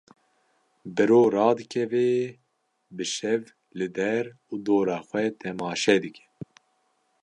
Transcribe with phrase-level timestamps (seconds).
[0.95, 2.07] Bi ro radikeve
[2.95, 3.41] bi şev
[3.77, 6.25] li der û dora xwe temaşe dike.